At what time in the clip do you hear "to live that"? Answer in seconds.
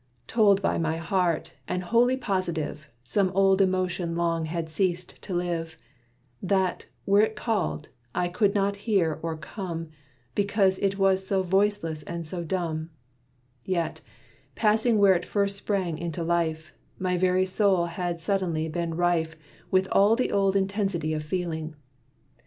5.21-6.87